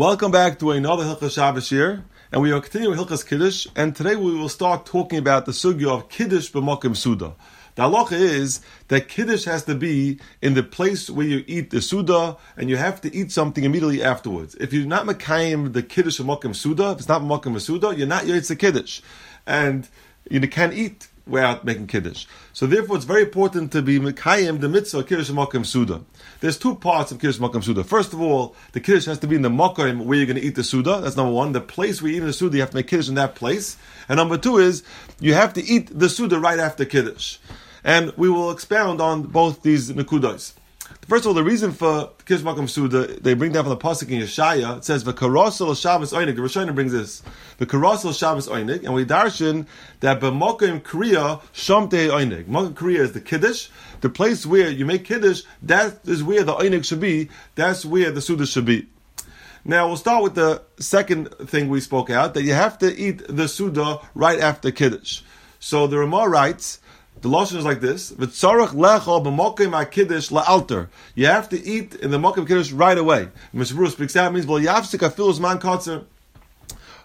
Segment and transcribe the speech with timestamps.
[0.00, 2.02] Welcome back to another Hilchas Shabbos here,
[2.32, 5.52] and we are continuing with Hilchas Kiddush, and today we will start talking about the
[5.52, 7.34] sugya of Kiddush b'makim Suda.
[7.74, 11.82] The halacha is that Kiddush has to be in the place where you eat the
[11.82, 14.54] Suda, and you have to eat something immediately afterwards.
[14.54, 18.24] If you're not Makayim the Kiddush b'mokim Suda, if it's not b'mokim Suda, you're not
[18.24, 19.02] Yotze Kiddush.
[19.46, 19.86] And
[20.30, 22.26] you can't eat without making kiddush.
[22.52, 26.02] So therefore, it's very important to be mekayim the mitzvah kiddush makom suda.
[26.40, 27.84] There's two parts of kiddush makom suda.
[27.84, 30.42] First of all, the kiddush has to be in the makom where you're going to
[30.42, 31.00] eat the suda.
[31.00, 31.52] That's number one.
[31.52, 33.76] The place where you eat the suda, you have to make kiddush in that place.
[34.08, 34.82] And number two is
[35.20, 37.38] you have to eat the suda right after kiddush.
[37.84, 40.54] And we will expound on both these nekudos.
[41.10, 44.10] First of all, the reason for Kiddush Makam Suda, they bring down from the Pasuk
[44.10, 47.24] in Yeshaya, it says, the V'karosel Shabbos Oinik, the Rishonim brings this,
[47.58, 49.66] V'karosel Shabbos Oinik, and we darshan
[49.98, 52.44] that B'mokim Kriya Shomte Oinik.
[52.44, 53.70] Mokim Kriya is the Kiddush,
[54.02, 58.12] the place where you make Kiddush, that is where the Oinik should be, that's where
[58.12, 58.86] the Suda should be.
[59.64, 63.26] Now we'll start with the second thing we spoke out, that you have to eat
[63.26, 65.22] the Suda right after Kiddush.
[65.58, 66.78] So the Ramah writes,
[67.22, 70.88] the lashon is like this: V'tzarach lecho b'mokim kiddush la'alter.
[71.14, 73.28] You have to eat in the mokim kiddush right away.
[73.54, 76.04] Mishmuru speaks out means well yafsik afilus man kotzer.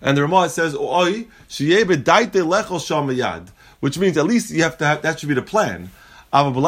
[0.00, 3.48] And the Ramah says oi sheyebe daite lecho shamayad,
[3.80, 5.90] which means at least you have to have that should be the plan.
[6.34, 6.60] But the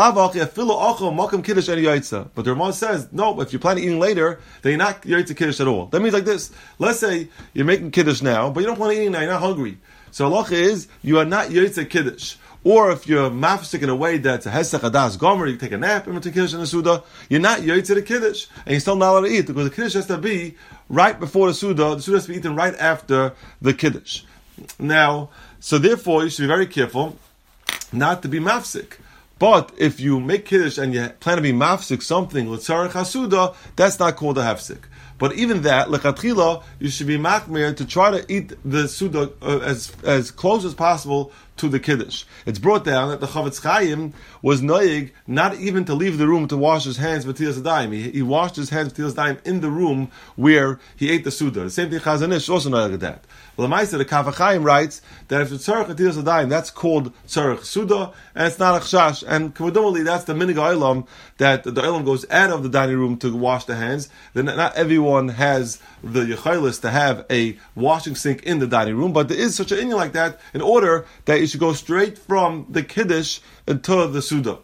[2.46, 5.86] Ramah says, no, if you plan eating later, then you're not Yaitza Kiddush at all.
[5.86, 6.52] That means like this.
[6.78, 9.40] Let's say you're making Kiddush now, but you don't want to eat now, you're not
[9.40, 9.78] hungry.
[10.12, 12.36] So Allah is, you are not Yaitza Kiddush.
[12.66, 15.78] Or if you're mafsik in a way that's a hesach adas gomer, you take a
[15.78, 18.96] nap in between kiddush and the suda, you're not yoytze the kiddush, and you're still
[18.96, 20.56] not allowed to eat because the kiddush has to be
[20.88, 21.94] right before the suda.
[21.94, 24.24] The suda has to be eaten right after the kiddush.
[24.80, 27.16] Now, so therefore, you should be very careful
[27.92, 28.94] not to be mafsik.
[29.38, 34.00] But if you make kiddush and you plan to be mafsik something l'tzarech hasuda, that's
[34.00, 34.80] not called a hefsik.
[35.18, 39.60] But even that, lechatchila, you should be makmir to try to eat the suda uh,
[39.60, 42.24] as as close as possible to the kiddush.
[42.44, 46.48] It's brought down that the Chofetz Chaim was noig not even to leave the room
[46.48, 47.92] to wash his hands with tilas daim.
[47.92, 51.30] He, he washed his hands with tilas daim in the room where he ate the
[51.30, 51.64] suda.
[51.64, 53.24] The same thing Chazon Ish also noig that.
[53.56, 58.46] Well, the HaChaim writes that if it's tzarech tilas daim, that's called tzarech suda, and
[58.46, 59.24] it's not a chash.
[59.26, 61.06] And kavadumali, that's the minig olam
[61.38, 64.10] that the olam goes out of the dining room to wash the hands.
[64.34, 69.12] Then not everyone has the yechilis to have a washing sink in the dining room,
[69.12, 72.18] but there is such an inyan like that in order that you should go straight
[72.18, 74.58] from the kiddush to the suda.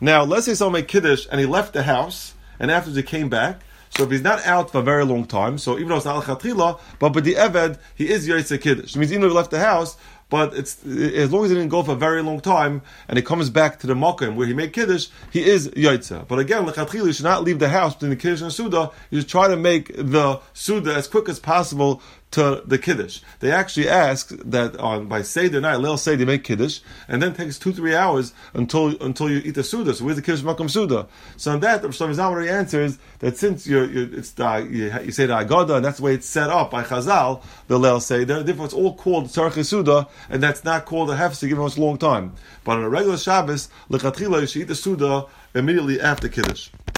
[0.00, 3.28] Now, let's say someone made kiddush and he left the house, and after he came
[3.28, 3.62] back.
[3.96, 6.28] So if he's not out for a very long time, so even though it's not
[6.28, 8.94] al but but bedieved he is yaitze kiddush.
[8.94, 9.96] It means even though he left the house,
[10.30, 13.22] but it's as long as he didn't go for a very long time and he
[13.22, 16.26] comes back to the makom where he made kiddush, he is yaitza.
[16.26, 18.90] But again, lechatchila you should not leave the house between the kiddush and suda.
[19.10, 22.00] You should try to make the suda as quick as possible
[22.32, 23.20] to the kiddush.
[23.40, 27.58] They actually ask that on by seder night, say they make kiddush, and then takes
[27.58, 29.94] two three hours until until you eat the suda.
[29.94, 31.08] So where's the kiddush makom suda?
[31.36, 35.26] So on that, Rav Shlomo answers that since you're, you're it's the, you, you, say
[35.26, 38.42] the agada, and that's the way it's set up by Chazal, the leil seder.
[38.42, 41.76] Therefore, it's all called tzarech suda, and that's not called a hefsek even though it's
[41.76, 42.34] a long time.
[42.64, 46.70] But on a regular Shabbos, lechatchila you should eat the suda immediately after kiddush.